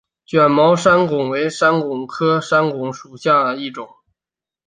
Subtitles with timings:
[0.25, 3.87] 卷毛山矾为山矾科山矾属下的一个种。